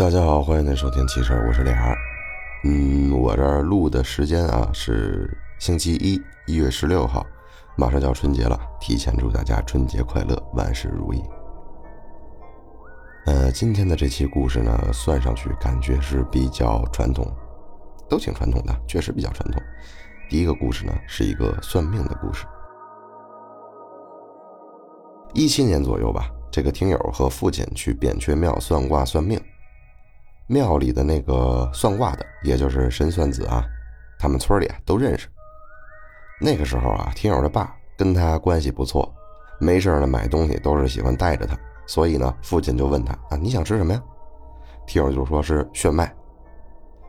[0.00, 1.94] 大家好，欢迎您收听汽车，我是脸儿。
[2.64, 7.22] 嗯，我这儿录的时间啊是星期一，一月十六号，
[7.76, 11.22] 马上就要春节了，提前祝大家春节快乐，万事如意。
[13.26, 17.30] 呃，今天的这期故事呢，算上去感觉是比较传统，
[18.08, 19.62] 都挺传统的，确实比较传统。
[20.30, 22.46] 第一个故事呢，是一个算命的故事。
[25.34, 29.38] 一七年左右吧，这个听友和父亲去扁鹊庙算卦算命。
[30.50, 33.64] 庙里的那个算卦的，也就是神算子啊，
[34.18, 35.28] 他们村里啊都认识。
[36.40, 39.14] 那个时候啊，听友的爸跟他关系不错，
[39.60, 44.02] 没事呢买东西都是喜欢带着他，所以呢，父亲就问他啊，你想吃什么呀？
[44.88, 46.12] 听友就说是炫迈，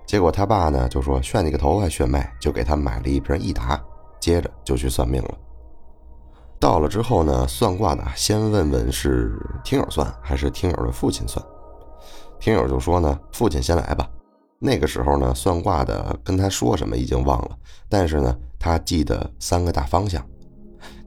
[0.06, 3.82] 结果他爸呢就说炫你个头还炫迈，就给他买了一瓶益达，
[4.20, 5.36] 接着就去算命了。
[6.60, 11.44] 到了之后呢，算卦的先问问是听友算还是听友的父亲算。
[12.42, 14.10] 听友就说呢，父亲先来吧。
[14.58, 17.56] 那个时候呢，算卦的跟他说什么已经忘了，
[17.88, 20.26] 但是呢，他记得三个大方向。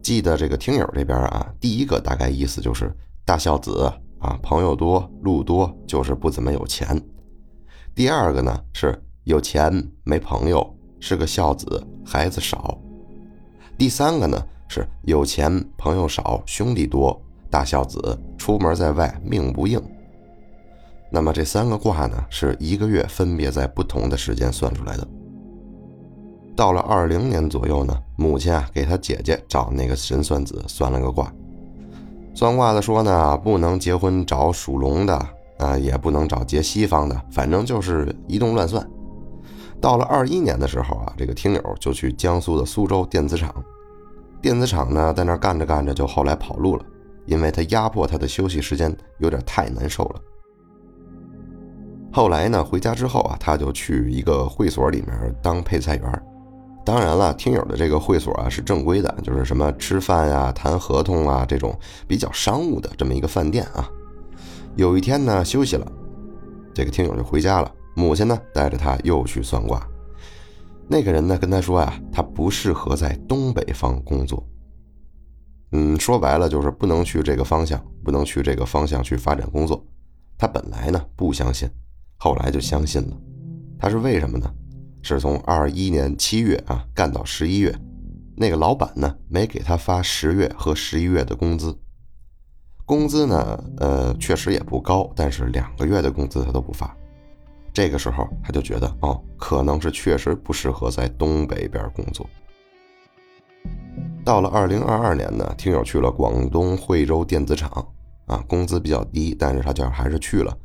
[0.01, 7.01] 记得这个听友这边啊，第一个大概意思就是大孝子啊，朋友多路多，就是不怎么有钱。
[7.97, 9.73] 第二个呢是有钱
[10.05, 10.65] 没朋友，
[11.01, 12.79] 是个孝子，孩子少。
[13.77, 19.83] 第三个呢是有钱朋友少，兄弟多，大孝子，出门在外命不硬。
[21.11, 25.07] 那么这三个卦呢，是一个月分别在不同的时间算出来的。
[26.57, 31.33] 到了二零年左右呢，母亲啊给他姐姐找那个神算子算了个卦，
[32.35, 35.15] 算卦的说呢，不能结婚找属龙的
[35.59, 38.89] 啊，也不能找结西方的，反正就是一通乱算。
[39.81, 43.53] 到了二一年的时候啊，这个听友就去江苏的苏州电子厂，
[44.41, 46.85] 电子厂呢在那干着干着就后来跑路了，
[47.27, 50.21] 因为他压迫他的休息时间有点太难受了。
[52.15, 56.23] 后来呢，回家之后啊，他就去一个会所里面当配菜员。
[56.85, 61.77] 当然了，听友的这个会所啊是正规的，就是什么吃饭呀、谈合同啊这种
[62.07, 63.91] 比较商务的这么一个饭店啊。
[64.77, 65.91] 有一天呢，休息了，
[66.73, 67.69] 这个听友就回家了。
[67.97, 69.85] 母亲呢带着他又去算卦。
[70.87, 74.47] 那个人呢跟他说呀，他不适合在东北方工作。
[75.73, 79.85] 嗯，说白了就是不能去这个方向，不能去这个方向去发展工作。
[80.39, 81.69] 他本来呢不相信。
[82.25, 83.17] 后来就相信了，
[83.79, 84.51] 他是为什么呢？
[85.03, 87.79] 是从二一年七月啊干到十一月，
[88.35, 91.79] 那个老板呢没给他发十月和十一月的工资，
[92.87, 96.97] 工资呢呃确实也不高，但是两个月的工资他都不发。
[97.75, 102.27] 这个时候他就觉得哦，可能是确实不适合在东北边工作。
[104.25, 107.87] 到了二零二二年呢，听友去了广东惠州电子厂。
[108.27, 110.57] 啊，工资比较低，但是他就还是去了，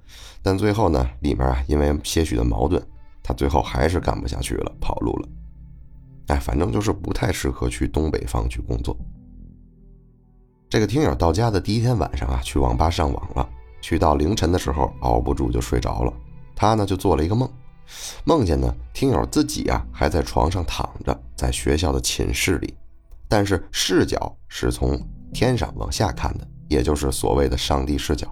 [0.41, 2.81] 但最后呢，里面啊，因为些许的矛盾，
[3.21, 5.27] 他最后还是干不下去了，跑路了。
[6.27, 8.95] 哎，反正就是不太适合去东北方去工作。
[10.69, 13.49] 这个听友到家的第一天晚上啊，去网吧上网了，
[13.81, 16.13] 去到凌晨的时候，熬不住就睡着了。
[16.55, 17.49] 他呢就做了一个梦，
[18.23, 22.73] 梦见呢听友自己啊还在床上躺着，在学校的寝室里，
[23.27, 24.99] 但是视角是从
[25.33, 26.47] 天上往下看的。
[26.67, 28.31] 也就是所谓的上帝视角，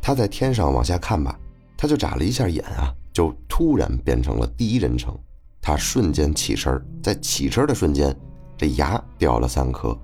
[0.00, 1.38] 他在天上往下看吧，
[1.76, 5.16] 他就眨了一下眼啊，就突然变成了第一人称。
[5.62, 8.16] 他瞬间起身，在起身的瞬间，
[8.56, 9.96] 这牙掉了三颗，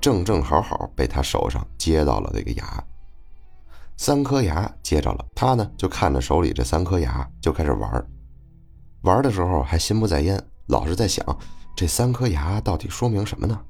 [0.00, 2.84] 正正好好被他手上接到了这个牙。
[3.98, 8.06] 三颗牙接着了，他呢就看着手里这三颗牙，就开始玩儿。
[9.02, 11.24] 玩的时候还心不在焉，老是在想
[11.76, 13.60] 这三颗牙到底说明什么呢？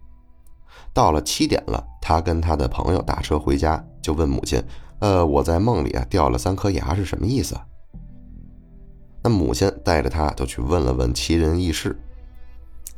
[0.93, 4.63] 到了七点了，他跟他的朋友打车回家，就问母亲
[5.01, 7.59] ：“呃，我在梦里啊掉了三颗牙是什么意思？”
[9.23, 11.99] 那母亲带着他就去问了问奇人异事。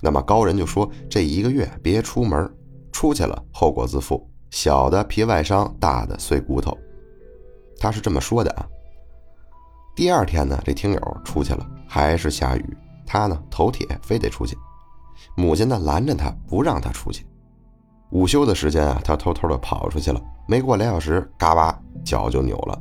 [0.01, 2.53] 那么高人就说：“这一个月别出门，
[2.93, 6.77] 出去了后果自负，小的皮外伤，大的碎骨头。”
[7.79, 8.67] 他是这么说的啊。
[9.95, 14.57] 第二天呢，这听友出去了，还是下雨，他呢头铁非得出去，
[15.37, 17.27] 母亲呢拦着他不让他出去。
[18.13, 20.23] 午休的时间啊，他偷偷的跑出去了。
[20.47, 22.79] 没过俩小时，嘎巴脚就扭了。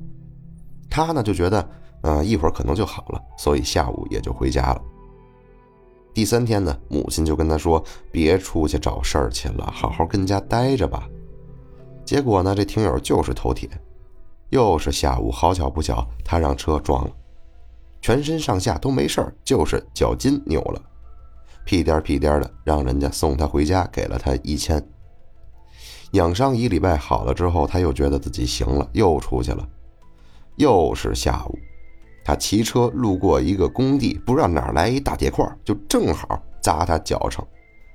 [0.90, 1.70] 他呢就觉得，
[2.02, 4.82] 嗯，一会儿可能就好了，所以下午也就回家了。
[6.14, 7.82] 第三天呢，母亲就跟他说
[8.12, 11.08] ：“别出去找事儿去了，好好跟家待着吧。”
[12.04, 13.70] 结果呢，这听友就是头铁，
[14.50, 17.12] 又是下午，好巧不巧，他让车撞了，
[18.02, 20.82] 全身上下都没事儿，就是脚筋扭了，
[21.64, 24.86] 屁颠屁颠的，让人家送他回家，给了他一千。
[26.12, 29.68] 养伤一礼拜好了之后，他又觉得自己行了，又出去了。
[30.58, 31.58] 又是下午，
[32.24, 37.46] 他骑车路过一个工地，不知道哪来一大铁块，就正好砸他脚上，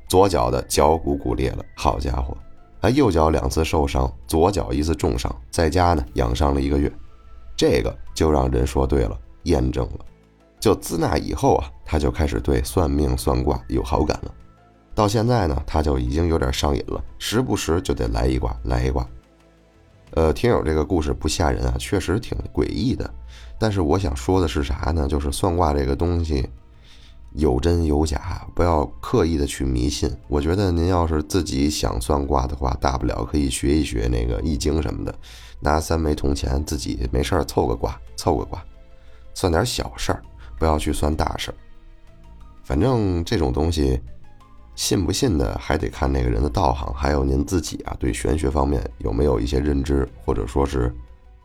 [0.09, 1.65] 左脚的脚骨骨裂了。
[1.77, 2.35] 好家伙，
[2.81, 6.91] 他右脚两次受伤，左脚一次重伤，在家呢养伤了一个月。
[7.55, 10.05] 这个就让人说对了，验证了。
[10.59, 14.35] 就自那以后啊，他就开始对算命算卦有好感了。
[14.97, 19.07] 到现在呢，他就已经有点上瘾了，时不时就得来一卦，来一卦。
[20.13, 23.09] 呃，听友这个故事不吓人啊，确实挺诡异的。
[23.59, 25.07] 但是我想说的是啥呢？
[25.07, 26.49] 就是算卦这个东西
[27.35, 30.11] 有真有假，不要刻意的去迷信。
[30.29, 35.15] 我觉得您要是自己想算卦的话，大不了可以学一学那个易经什么的，
[35.61, 38.65] 拿三枚铜钱自己没事儿凑个卦，凑个卦，
[39.35, 40.23] 算点小事儿。
[40.59, 41.55] 不要去算大事，
[42.65, 44.01] 反正这种东西，
[44.77, 50.95] 信不信的还得看那个人的道行，还有您自己啊，对玄学方面有没有一些认知，或者说是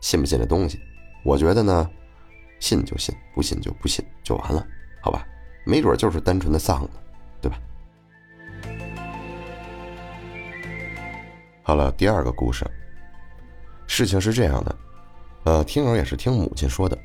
[0.00, 0.78] 信不信这东西。
[1.24, 1.90] 我觉得呢，
[2.60, 4.64] 信就信，不信就不信，就完了，
[5.00, 5.26] 好吧？
[5.64, 6.90] 没准就是单纯的丧呢，
[7.40, 7.58] 对吧？
[11.62, 12.70] 好了，第二个故事，
[13.86, 14.76] 事情是这样的，
[15.44, 16.98] 呃，听友也是听母亲说的。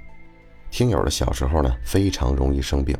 [0.69, 2.97] 听友的小时候呢，非常容易生病，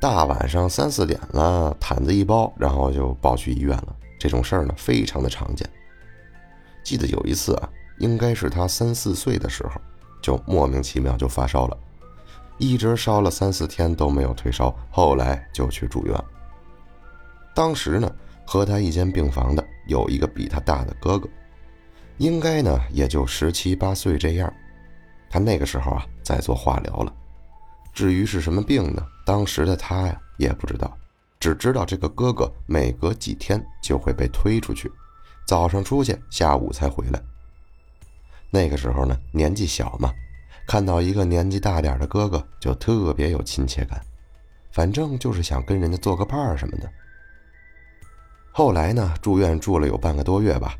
[0.00, 3.94] 大晚上三四点了，毯子一包，然后就抱去医院了。
[4.18, 5.68] 这种事儿呢，非常的常见。
[6.82, 7.68] 记得有一次啊，
[7.98, 9.78] 应该是他三四岁的时候，
[10.22, 11.76] 就莫名其妙就发烧了，
[12.56, 16.24] 一直烧了三四天都没有退烧，后来就去住院。
[17.54, 18.10] 当时呢，
[18.46, 21.28] 和他一间病房的有一个比他大的哥哥，
[22.16, 24.50] 应该呢也就十七八岁这样。
[25.28, 27.12] 他那个时候啊，在做化疗了。
[27.92, 29.06] 至于是什么病呢？
[29.30, 30.98] 当时的他呀，也不知道，
[31.38, 34.90] 只知道这个哥哥每隔几天就会被推出去，
[35.46, 37.22] 早上出去，下午才回来。
[38.50, 40.12] 那个时候呢，年纪小嘛，
[40.66, 44.04] 看到一个年纪大点的哥哥，就特别有亲切感，
[44.72, 46.90] 反正就是想跟人家做个伴儿什么的。
[48.50, 50.74] 后来呢，住院住了有半个多月吧，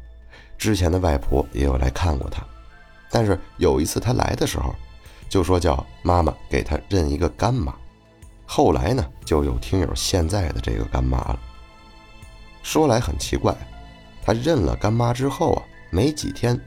[0.59, 2.45] 之前的外婆也有来看过他。
[3.13, 4.75] 但是有一次他来的时候，
[5.29, 7.73] 就说叫妈妈给他认一个干妈。
[8.53, 11.39] 后来呢，就有听友现在的这个干妈了。
[12.65, 13.57] 说来很奇怪，
[14.25, 16.61] 他认了干妈之后啊，没几天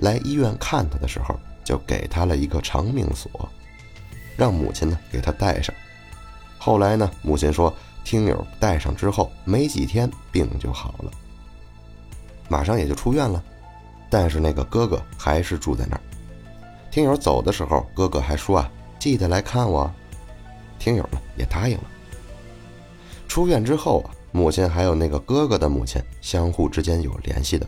[0.00, 1.34] 来医院看他的时候，
[1.64, 3.48] 就给他了一个长命锁，
[4.36, 5.74] 让母亲呢给他带上。
[6.58, 11.10] 后来呢，母亲说听友带上之后没几天病就好了，
[12.50, 13.42] 马上也就出院了。
[14.10, 16.02] 但是那个哥哥还是住在那儿。
[16.90, 19.90] 听友走的时候，哥哥还说啊，记得来看我。
[20.80, 21.84] 听友呢也答应了。
[23.28, 27.64] 出院之后啊，母亲还有那个哥哥的母亲相互之间有联系的。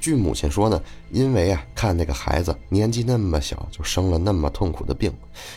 [0.00, 5.12] 据母亲说呢，因为啊看那个孩子年纪那么小就生了那么痛苦的病，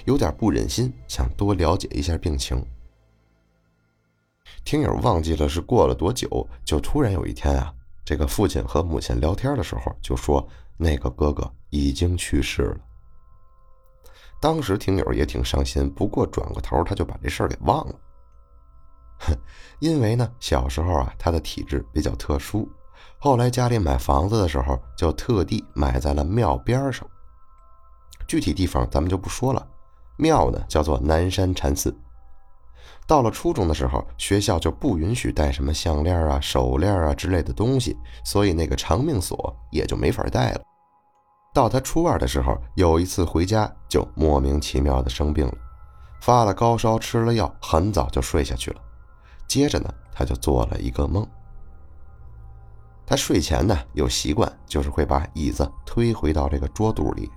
[0.06, 2.64] 有点不忍心，想多了解一下病情。
[4.64, 7.74] 听友忘记了是过了多久，就突然有一天啊。
[8.06, 10.48] 这个父亲和母亲聊天的时候就说，
[10.78, 12.78] 那个哥哥已经去世了。
[14.39, 17.95] 当时听友也挺伤心，不过转过头他就把这事儿给忘了。
[19.19, 19.36] 哼，
[19.80, 22.69] 因为呢，小时候啊，他的体质比较特殊，
[23.17, 27.05] 后来家里买房子的时候就特地买在了庙边上。
[28.27, 29.67] 具体地方咱们就不说了，
[30.15, 31.93] 庙呢叫做南山禅寺。
[33.05, 40.62] 到了初中的时候，学校就不允许带什么项链啊、手链啊之类的东西，所以那个长命锁也就没法带了。
[41.60, 45.54] 到他初二的时候，有一次回家就莫名其妙的生病了，
[46.22, 48.80] 发了高烧，吃了药，很早就睡下去了。
[49.46, 51.28] 接着呢，他就做了一个梦。
[53.06, 57.30] 他睡前呢有习惯，就是会把椅子推回到这个桌肚里。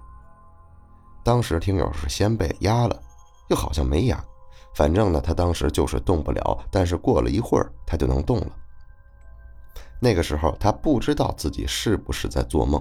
[1.24, 3.02] 当时听友是先被压了，
[3.50, 4.24] 又好像没压。
[4.76, 8.52] 反正呢，他当时就是动不了，但是过了一会儿，他就能动了。
[9.98, 12.80] 那个时候，他不知道自己是不是在做梦，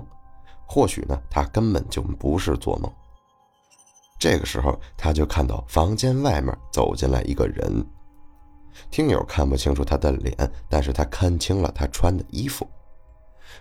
[0.74, 2.90] 或许呢，他根本就不是做梦。
[4.18, 7.86] 这个时候，他就看到房间外面走进来一个人，
[8.90, 10.34] 听友看不清楚他的脸，
[10.70, 12.66] 但是他看清了他穿的衣服。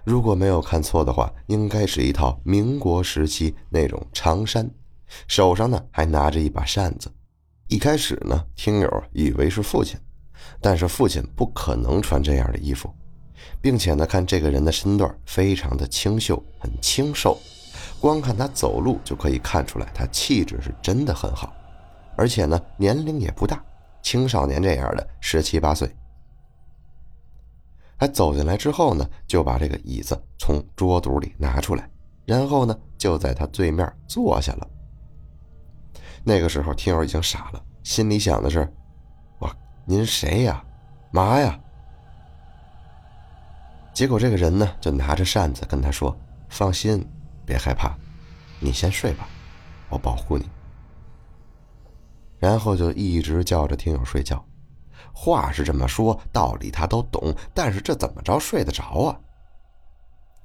[0.04, 4.70] 如果没有看错的话，应该是一套民国时期那种长衫，
[5.26, 7.10] 手上呢还拿着一把扇子。
[7.66, 9.98] 一开始呢，听友以为是父亲，
[10.60, 12.88] 但是父亲不可能穿这样的衣服，
[13.60, 17.38] 并且呢，看这个人的身段非常的清秀，很清瘦，
[18.00, 21.54] 光看他走路就可以看出来，他气质是真的很好，
[22.16, 23.62] 而且呢，年龄也不大，
[24.02, 25.90] 青少年这样的十七八岁。
[27.98, 31.90] 他走进来之后呢，就把这个椅子从桌肚里拿出来，
[32.24, 34.66] 然后呢，就在他对面坐下了。
[36.24, 38.66] 那个时候，听友已经傻了，心里想的是
[39.40, 40.64] ：“哇，您谁呀？
[41.12, 41.60] 嘛呀？”
[44.00, 46.16] 结果这个人呢，就拿着扇子跟他说
[46.48, 47.06] ：“放心，
[47.44, 47.94] 别害怕，
[48.58, 49.28] 你先睡吧，
[49.90, 50.48] 我保护你。”
[52.40, 54.42] 然后就一直叫着听友睡觉。
[55.12, 59.20] 话是这么说，道理他都懂，但是这怎么着睡得着啊？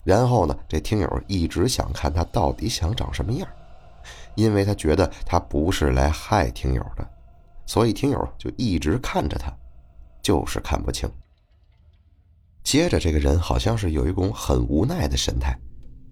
[0.04, 3.48] 然后呢，这听友一直想看他到底想长什么样，
[4.36, 7.10] 因为他觉得他不是来害听友的，
[7.66, 9.50] 所以听友就一直看着他，
[10.22, 11.10] 就是看不清。
[12.66, 15.56] 接着，这个人好像是有一种很无奈的神态，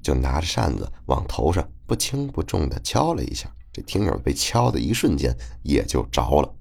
[0.04, 3.52] 就拿着扇子往头上不轻不重的敲了一下。
[3.74, 6.56] 这听友被敲的一瞬间也就着了。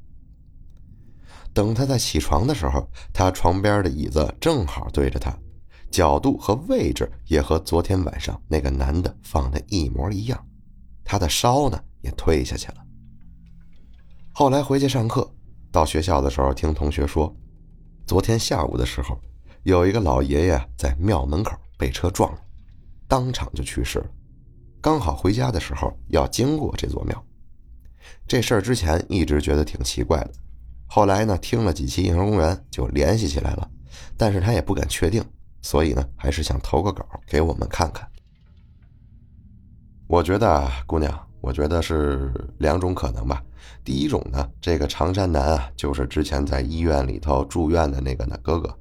[1.53, 5.39] 等他在起床的时候，他床边的椅子正好对着他，
[5.91, 10.47] 角度和位置也和昨天晚上那个男的放的一模一样。
[11.05, 12.77] 他的烧呢也退下去了。
[14.33, 15.31] 后来回去上课，
[15.71, 17.37] 到学校的时候，听同学说，
[18.07, 19.21] 昨天下午的时候，
[19.65, 22.39] 有一个老爷爷在庙门口被车撞了，
[23.07, 24.07] 当场就去世了。
[24.81, 27.25] 刚好回家的时候要经过这座庙，
[28.27, 30.33] 这事儿之前一直觉得挺奇怪的。
[30.89, 33.71] 后来呢，听了几期《英雄公园》就联系起来了，
[34.17, 35.25] 但是他也不敢确定，
[35.61, 38.07] 所以呢，还是想投个稿给我们看看。
[40.09, 43.43] 我觉得啊，姑娘，我觉得是两种可能吧。
[43.85, 48.77] 第一种呢，这个长山男啊，就是之前在医院里头住院的那个呢哥哥，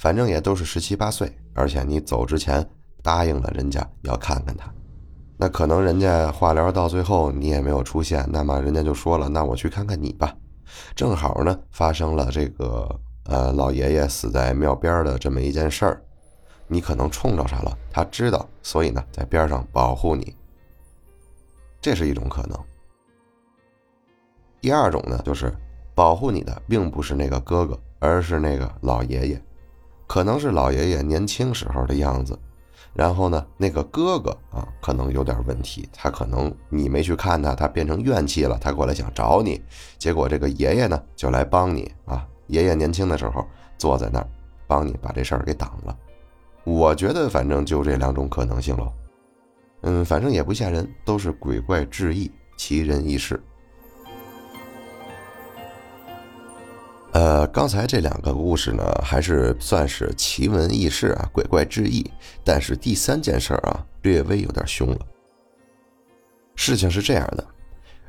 [0.00, 2.66] 反正也都是十七八岁，而且你走之前
[3.02, 4.72] 答应了人家要看看他，
[5.36, 10.34] 那可能人家化疗到最后你也没有出现，那么人家就说了，那我去看看你吧。
[10.94, 12.88] 正好呢，发生了这个
[13.24, 16.02] 呃老爷爷死在庙边的这么一件事儿，
[16.66, 17.76] 你可能冲着啥了？
[17.92, 20.34] 他知道，所以呢在边上保护你，
[21.78, 22.58] 这是一种可能。
[24.62, 25.54] 第二种呢，就是
[25.94, 29.42] 保护你的并不是那个哥哥，而是那个老爷爷，
[30.10, 32.36] 可能是老爷爷年轻时候的样子。
[32.92, 39.62] 然后呢，那个哥哥啊，可能有点问题，他可能你没去看他，他变成怨气了，他过来想找你，
[39.98, 42.26] 结果这个爷爷呢就来帮你啊。
[42.48, 43.46] 爷爷年轻的时候
[43.78, 44.28] 坐在那儿，
[44.66, 45.96] 帮你把这事儿给挡了。
[46.64, 48.92] 我觉得反正就这两种可能性喽。
[49.82, 53.40] 嗯，反正也不吓人，都是鬼怪志异，奇人异事。
[57.12, 62.08] 呃，刚才这两个故事呢，还是算是奇闻异事啊，鬼怪志异。
[62.44, 64.98] 但是第三件事儿啊，略微有点凶了。
[66.54, 67.44] 事情是这样的，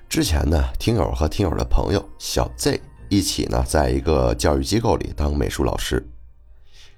[0.07, 2.79] 之前呢，听友和听友的朋友小 Z
[3.09, 6.05] 一起呢，在一个教育机构里当美术老师。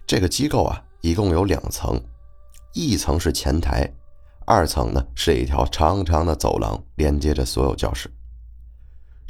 [0.05, 1.97] 这个机构啊，一共有两层，
[2.73, 3.89] 一层是前台，
[4.45, 8.11] 二层呢是一条长长的走廊，连接着所有教室。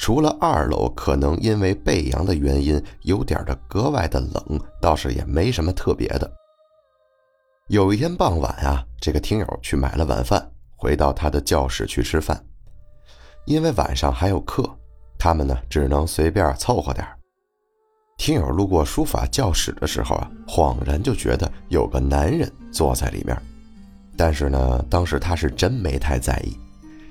[0.03, 6.29] 除了二楼可能因为背阳的原因有点的格外的冷，倒是也没什么特别的。
[7.69, 10.45] 有一天傍晚啊，这个听友去买了晚饭，
[10.75, 12.37] 回到他的教室去吃饭。
[13.45, 14.69] 因为晚上还有课，
[15.17, 17.07] 他们呢只能随便凑合点
[18.17, 23.41] 听友路过书法教室的时候啊，恍然就觉得有个男人坐在里面，
[24.17, 26.59] 但是呢，当时他是真没太在意，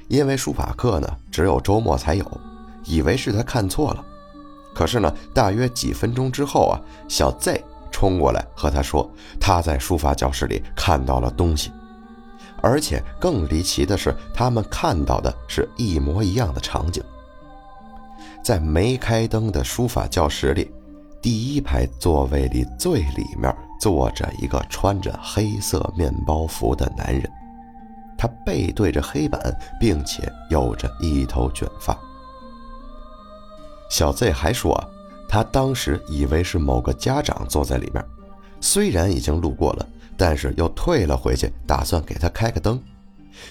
[0.08, 2.40] 因为书法课呢只有周末才有。
[2.84, 4.04] 以为是他看错了，
[4.74, 11.70] 可是呢，大约几分钟之后啊，小 Z 冲过来和他说，他在书法教室里看到了东西，
[12.60, 17.02] 而且更离奇的是，他们看到的是一模一样的场景。
[18.42, 20.70] 在没开灯的书法教室里，
[21.20, 27.30] 第一排座位里最里面坐着一个穿着黑色面包服的男人，
[28.18, 29.40] 他背对着黑板，
[29.78, 31.96] 并且有着一头卷发。
[33.92, 34.82] 小 Z 还说，
[35.28, 38.02] 他当时以为是某个家长坐在里面，
[38.58, 42.82] 虽然已经路过了，但是又退了回去，打算给他开个灯。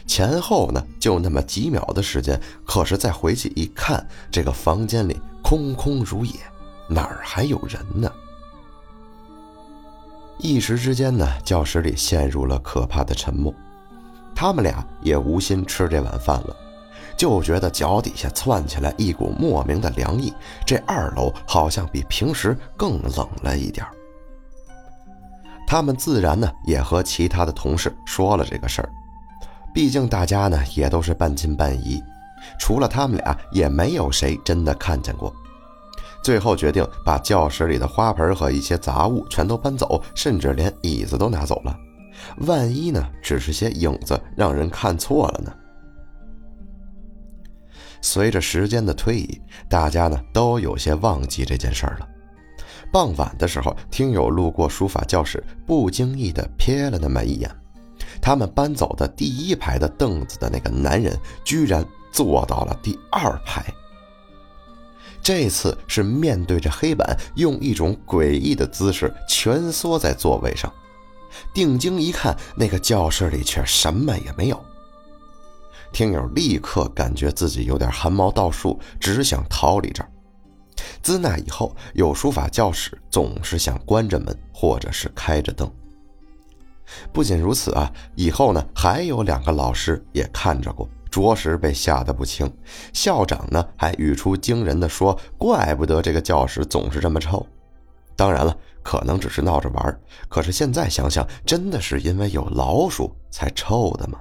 [0.07, 6.33] 前后呢，就那么几秒的时间，可是再回去一看，这个房间里空空如也，
[6.89, 8.11] 哪儿还有人呢？
[10.39, 13.53] 一时之间呢，教室里陷入了可怕的沉默，
[14.33, 16.55] 他们俩也无心吃这碗饭了。
[17.21, 20.33] 就觉得脚底下窜起来一股莫名的凉意，
[20.65, 23.85] 这二楼好像比平时更冷了一点
[25.67, 28.89] 他们自然呢也和其他的同事说了这个事儿，
[29.71, 32.01] 毕竟大家呢也都是半信半疑，
[32.59, 35.31] 除了他们俩也没有谁真的看见过。
[36.23, 41.77] 最后决定把教室里的花盆和一些杂物全都搬走，甚至连椅子都拿走了，
[42.47, 45.53] 万一呢，只是些影子，让人看错了呢？
[48.01, 52.07] 随着时间的推移，大家呢都有些忘记这件事儿了。
[52.91, 57.49] 傍晚的时候，听友路过书法教室，不经意的瞥了那么一眼，
[58.21, 63.63] 他们搬走的第一排的凳子的那个男人，居然坐到了第二排。
[65.23, 70.69] 这次是面对着黑板，用一种诡异的姿势蜷缩在座位上。
[71.53, 74.65] 定睛一看，那个教室里却什么也没有。
[75.91, 80.09] 听友立刻感觉自己有点汗毛倒竖，只想逃离这儿。
[81.01, 85.71] 自那以后，有书法教室总是想关着门，或者是开着灯。
[87.13, 92.51] 不仅如此啊，以后呢，还有两个老师也看着过，着实被吓得不轻。
[92.93, 97.45] 校长呢，还语出惊人的说：“怪不得这个教室总是这么臭。”
[98.15, 99.99] 当然了，可能只是闹着玩儿。
[100.27, 104.19] 可是现在想想，真的是因为有老鼠才臭的吗？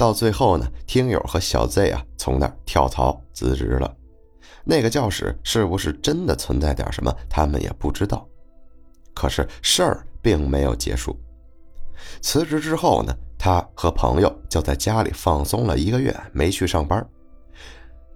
[0.00, 3.94] 到最后呢，听友和小 Z 啊，从那儿跳槽辞职了。
[4.64, 8.26] 那个教室是不是真的存在点什么，他们也不知道。
[9.14, 11.14] 可是事儿并没有结束。
[12.22, 17.06] 辞职之后呢，他和朋友就在家里放松了一个月，没去上班。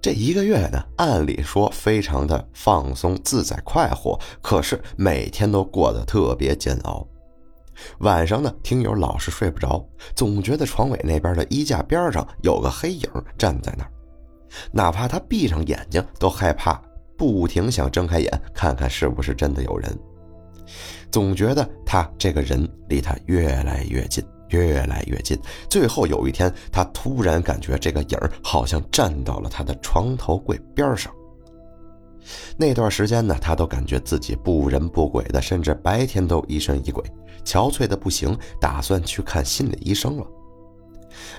[0.01, 7.07] 这一个月呢，按理说非常的放松、自在、快活，可是每天都过得特别煎熬。
[7.99, 13.91] 晚上呢，听友老是睡不着，总觉得床尾那边的衣架边上有个黑影站在那儿，
[14.73, 16.81] 哪怕他闭上眼睛都害怕，
[17.17, 19.99] 不停想睁开眼看看是不是真的有人，
[21.11, 25.39] 总觉得他这个人离他越来越近，越来越近。
[25.69, 31.13] 最后有一天，他突然感觉这个影好像站到了他的床头柜边上。
[32.57, 37.05] 那段时间呢，他都感觉自己不人不鬼的，甚至白天都疑神疑鬼，
[37.45, 40.27] 憔悴的不行，打算去看心理医生了。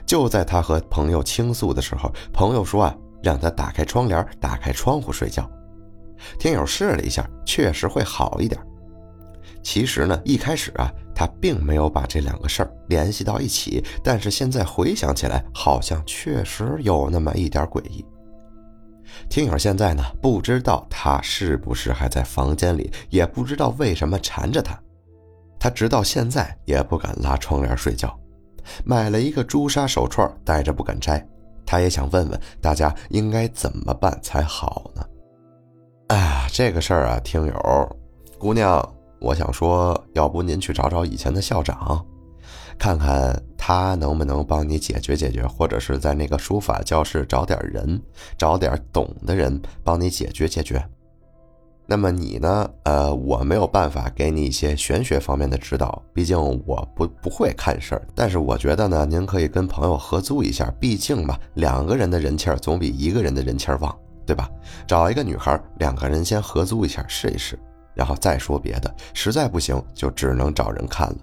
[0.06, 5.50] 就在他和朋友倾诉的时候，朋友说啊，让他打开窗帘，打开窗户睡觉。
[6.39, 8.62] 听友试了一下，确实会好一点。
[9.62, 18.06] 其实呢，一开始啊，他并没有把这两个事儿联系到一起，但是现在回想起来，好像确实有那么一点诡异。
[19.30, 24.80] 听友现在呢，不知道他是不是还在房间里，也不知道为什么缠着他，
[25.60, 28.17] 他直到现在也不敢拉窗帘睡觉，
[28.84, 31.25] 买了一个朱砂手串，戴着不敢摘。
[31.65, 35.04] 他也想问问大家应该怎么办才好呢？
[36.10, 37.97] 哎，这个事儿啊，听友
[38.38, 38.88] 姑娘，
[39.19, 42.06] 我想说，要不您去找找以前的校长。
[42.78, 43.34] 看看
[43.67, 47.99] 他能不能帮你解决解决，或者是在那个书法教室找点人，
[48.38, 50.88] 找点懂的人帮你解决解决。
[51.88, 52.69] 那么你呢？
[52.84, 58.08] 呃，我没有办法给你一些玄学方面的指导，毕竟我不不会看事儿。
[58.13, 63.97] 但是我觉得呢，您可以跟朋友合租一下，毕竟吧，两个人的人气儿总比一个人的人气儿旺，
[64.28, 64.47] 对吧？
[64.86, 67.58] 找一个女孩，两个人先合租一下试一试，
[67.95, 68.95] 然后再说别的。
[69.15, 71.15] 实在不行，就只能找人看了。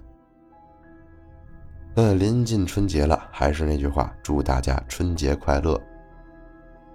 [1.95, 5.79] 嗯，临近春节了，还是那句话，祝大家春节快乐。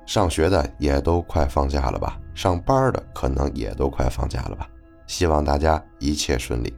[0.06, 2.18] 上学的也都快放假了吧？
[2.34, 4.68] 上班的可能也都快放假了吧？
[5.06, 6.74] 希望大家一切顺利。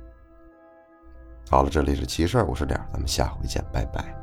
[1.49, 4.20] 好了，这里是奇事儿，我是点，咱们下回见，拜拜。